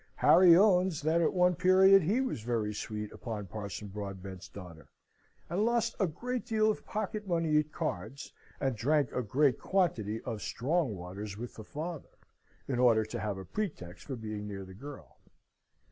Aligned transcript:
Harry 0.15 0.55
owns 0.57 0.99
that 1.03 1.21
at 1.21 1.31
one 1.31 1.53
period 1.53 2.01
he 2.01 2.21
was 2.21 2.41
very 2.41 2.73
sweet 2.73 3.11
upon 3.11 3.45
Parson 3.45 3.87
Broadbent's 3.87 4.47
daughter, 4.49 4.87
and 5.47 5.63
lost 5.63 5.95
a 5.99 6.07
great 6.07 6.43
deal 6.43 6.71
of 6.71 6.83
pocket 6.87 7.27
money 7.27 7.59
at 7.59 7.71
cards, 7.71 8.33
and 8.59 8.75
drank 8.75 9.11
a 9.11 9.21
great 9.21 9.59
quantity 9.59 10.19
of 10.23 10.41
strong 10.41 10.95
waters 10.95 11.37
with 11.37 11.53
the 11.53 11.63
father, 11.63 12.09
in 12.67 12.79
order 12.79 13.05
to 13.05 13.19
have 13.19 13.37
a 13.37 13.45
pretext 13.45 14.05
for 14.05 14.15
being 14.15 14.47
near 14.47 14.65
the 14.65 14.73
girl. 14.73 15.19